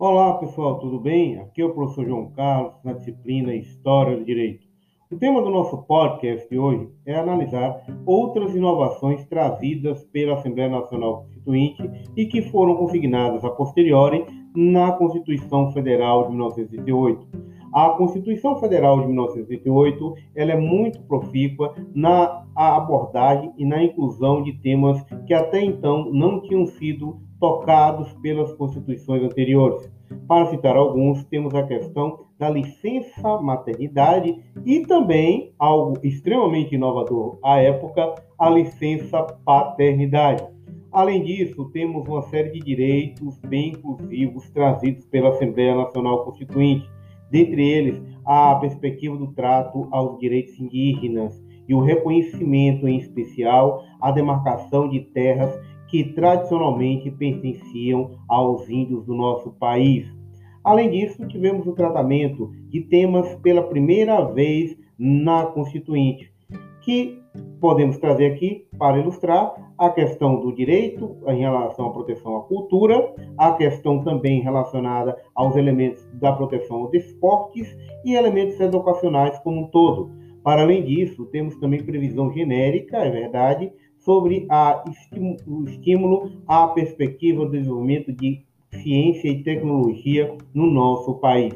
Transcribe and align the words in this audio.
Olá 0.00 0.34
pessoal, 0.34 0.78
tudo 0.78 1.00
bem? 1.00 1.40
Aqui 1.40 1.60
é 1.60 1.64
o 1.64 1.74
professor 1.74 2.06
João 2.06 2.30
Carlos, 2.30 2.72
na 2.84 2.92
disciplina 2.92 3.52
História 3.52 4.16
do 4.16 4.24
Direito. 4.24 4.64
O 5.10 5.16
tema 5.16 5.42
do 5.42 5.50
nosso 5.50 5.76
podcast 5.76 6.48
de 6.48 6.56
hoje 6.56 6.88
é 7.04 7.16
analisar 7.16 7.84
outras 8.06 8.54
inovações 8.54 9.24
trazidas 9.24 10.04
pela 10.04 10.34
Assembleia 10.34 10.68
Nacional 10.68 11.24
Constituinte 11.24 11.82
e 12.16 12.26
que 12.26 12.42
foram 12.42 12.76
consignadas 12.76 13.44
a 13.44 13.50
posteriori 13.50 14.24
na 14.54 14.92
Constituição 14.92 15.72
Federal 15.72 16.28
de 16.28 16.28
1988. 16.28 17.47
A 17.78 17.90
Constituição 17.90 18.58
Federal 18.58 19.00
de 19.02 19.06
1988 19.06 20.14
ela 20.34 20.50
é 20.50 20.56
muito 20.56 21.00
profícua 21.02 21.76
na 21.94 22.44
abordagem 22.52 23.52
e 23.56 23.64
na 23.64 23.80
inclusão 23.80 24.42
de 24.42 24.52
temas 24.54 25.00
que 25.28 25.32
até 25.32 25.62
então 25.62 26.10
não 26.12 26.40
tinham 26.42 26.66
sido 26.66 27.20
tocados 27.38 28.12
pelas 28.14 28.52
constituições 28.54 29.22
anteriores. 29.22 29.88
Para 30.26 30.46
citar 30.46 30.76
alguns, 30.76 31.22
temos 31.26 31.54
a 31.54 31.62
questão 31.62 32.24
da 32.36 32.50
licença 32.50 33.40
maternidade 33.40 34.36
e 34.66 34.80
também, 34.80 35.54
algo 35.56 36.00
extremamente 36.02 36.74
inovador 36.74 37.38
à 37.44 37.58
época, 37.58 38.12
a 38.40 38.50
licença 38.50 39.22
paternidade. 39.44 40.44
Além 40.90 41.22
disso, 41.22 41.66
temos 41.66 42.08
uma 42.08 42.22
série 42.22 42.50
de 42.50 42.58
direitos 42.58 43.38
bem 43.46 43.68
inclusivos 43.68 44.50
trazidos 44.50 45.06
pela 45.06 45.28
Assembleia 45.28 45.76
Nacional 45.76 46.24
Constituinte, 46.24 46.97
dentre 47.30 47.66
eles 47.66 48.02
a 48.24 48.54
perspectiva 48.56 49.16
do 49.16 49.32
trato 49.32 49.88
aos 49.90 50.18
direitos 50.18 50.58
indígenas 50.58 51.42
e 51.68 51.74
o 51.74 51.80
reconhecimento, 51.80 52.88
em 52.88 52.98
especial, 52.98 53.84
à 54.00 54.10
demarcação 54.10 54.88
de 54.88 55.00
terras 55.00 55.58
que 55.88 56.04
tradicionalmente 56.12 57.10
pertenciam 57.10 58.10
aos 58.28 58.68
índios 58.68 59.04
do 59.04 59.14
nosso 59.14 59.50
país. 59.52 60.06
Além 60.62 60.90
disso, 60.90 61.26
tivemos 61.26 61.66
o 61.66 61.72
tratamento 61.72 62.52
de 62.68 62.82
temas 62.82 63.34
pela 63.36 63.62
primeira 63.62 64.22
vez 64.24 64.76
na 64.98 65.46
Constituinte, 65.46 66.30
que 66.82 67.18
podemos 67.60 67.96
trazer 67.98 68.32
aqui 68.32 68.67
para 68.78 68.98
ilustrar 68.98 69.54
a 69.76 69.90
questão 69.90 70.40
do 70.40 70.54
direito 70.54 71.16
em 71.26 71.40
relação 71.40 71.86
à 71.86 71.90
proteção 71.90 72.36
à 72.36 72.40
cultura, 72.42 73.12
a 73.36 73.52
questão 73.52 74.02
também 74.02 74.40
relacionada 74.40 75.16
aos 75.34 75.56
elementos 75.56 76.06
da 76.14 76.32
proteção 76.32 76.78
aos 76.78 76.94
esportes 76.94 77.76
e 78.04 78.14
elementos 78.14 78.58
educacionais 78.60 79.38
como 79.40 79.62
um 79.62 79.66
todo. 79.66 80.10
Para 80.42 80.62
além 80.62 80.84
disso, 80.84 81.26
temos 81.26 81.56
também 81.56 81.82
previsão 81.82 82.32
genérica, 82.32 82.98
é 82.98 83.10
verdade, 83.10 83.72
sobre 83.98 84.46
a, 84.48 84.84
o 85.46 85.64
estímulo 85.64 86.30
à 86.46 86.68
perspectiva 86.68 87.44
do 87.44 87.50
desenvolvimento 87.50 88.12
de 88.12 88.46
ciência 88.70 89.28
e 89.28 89.42
tecnologia 89.42 90.34
no 90.54 90.66
nosso 90.66 91.14
país. 91.14 91.54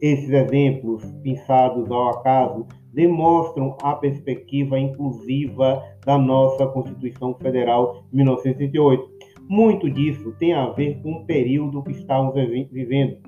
Esses 0.00 0.30
exemplos, 0.30 1.04
pensados 1.22 1.90
ao 1.90 2.08
acaso, 2.08 2.66
demonstram 2.94 3.76
a 3.82 3.94
perspectiva 3.94 4.78
inclusiva 4.78 5.82
da 6.04 6.16
nossa 6.16 6.66
Constituição 6.68 7.34
Federal 7.34 8.04
de 8.10 8.16
1988. 8.16 9.10
Muito 9.48 9.90
disso 9.90 10.32
tem 10.38 10.54
a 10.54 10.70
ver 10.70 11.02
com 11.02 11.12
o 11.12 11.26
período 11.26 11.82
que 11.82 11.92
estamos 11.92 12.34
vivendo. 12.72 13.18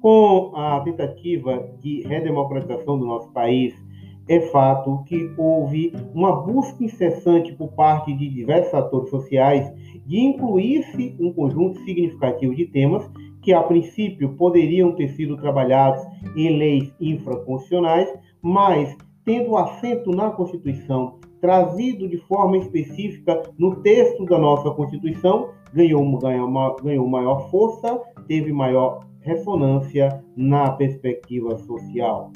Com 0.00 0.52
a 0.54 0.80
tentativa 0.80 1.66
de 1.80 2.02
redemocratização 2.02 2.98
do 2.98 3.06
nosso 3.06 3.32
país, 3.32 3.74
é 4.28 4.40
fato 4.40 5.02
que 5.04 5.30
houve 5.36 5.92
uma 6.14 6.32
busca 6.42 6.82
incessante 6.82 7.52
por 7.52 7.72
parte 7.72 8.12
de 8.14 8.28
diversos 8.28 8.72
atores 8.72 9.10
sociais 9.10 9.70
de 10.06 10.18
incluir-se 10.18 11.16
um 11.20 11.32
conjunto 11.32 11.78
significativo 11.80 12.54
de 12.54 12.66
temas 12.66 13.10
que, 13.42 13.52
a 13.52 13.62
princípio, 13.62 14.34
poderiam 14.36 14.92
ter 14.92 15.08
sido 15.08 15.36
trabalhados 15.36 16.02
em 16.34 16.56
leis 16.56 16.94
infraconstitucionais, 16.98 18.08
mas, 18.40 18.96
tendo 19.24 19.56
assento 19.56 20.10
na 20.10 20.30
Constituição, 20.30 21.18
trazido 21.40 22.08
de 22.08 22.18
forma 22.26 22.58
específica 22.58 23.42
no 23.58 23.76
texto 23.82 24.24
da 24.24 24.38
nossa 24.38 24.70
Constituição, 24.70 25.50
ganhou, 25.72 26.18
ganhou, 26.18 26.76
ganhou 26.82 27.06
maior 27.06 27.50
força, 27.50 28.00
teve 28.26 28.52
maior 28.52 29.00
ressonância 29.20 30.22
na 30.36 30.72
perspectiva 30.72 31.56
social. 31.58 32.32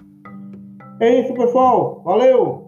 É 1.00 1.20
isso, 1.20 1.32
pessoal. 1.34 2.02
Valeu! 2.04 2.67